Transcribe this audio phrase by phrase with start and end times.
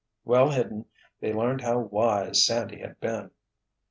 [0.25, 0.85] Well hidden,
[1.19, 3.29] they learned how wise Sandy had been.